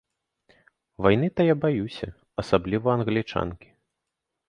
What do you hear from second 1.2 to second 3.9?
то я баюся, асабліва англічанкі.